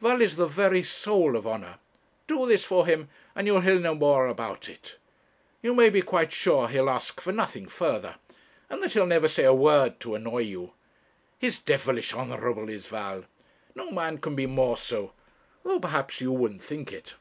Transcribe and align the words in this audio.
Val 0.00 0.20
is 0.20 0.34
the 0.34 0.48
very 0.48 0.82
soul 0.82 1.36
of 1.36 1.46
honour. 1.46 1.78
Do 2.26 2.44
this 2.44 2.64
for 2.64 2.86
him, 2.86 3.08
and 3.36 3.46
you'll 3.46 3.60
hear 3.60 3.78
no 3.78 3.94
more 3.94 4.26
about 4.26 4.68
it. 4.68 4.98
You 5.62 5.76
may 5.76 5.90
be 5.90 6.02
quite 6.02 6.32
sure 6.32 6.66
he'll 6.66 6.90
ask 6.90 7.20
for 7.20 7.30
nothing 7.30 7.68
further, 7.68 8.16
and 8.68 8.82
that 8.82 8.94
he'll 8.94 9.06
never 9.06 9.28
say 9.28 9.44
a 9.44 9.54
word 9.54 10.00
to 10.00 10.16
annoy 10.16 10.40
you. 10.40 10.72
He's 11.38 11.60
devilish 11.60 12.12
honourable 12.12 12.68
is 12.68 12.88
Val; 12.88 13.26
no 13.76 13.92
man 13.92 14.18
can 14.18 14.34
be 14.34 14.46
more 14.46 14.76
so; 14.76 15.12
though, 15.62 15.78
perhaps, 15.78 16.20
you 16.20 16.32
wouldn't 16.32 16.64
think 16.64 16.90
it.' 16.90 17.14